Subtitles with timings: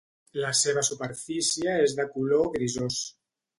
[0.43, 3.01] La seva superfície és de color grisós.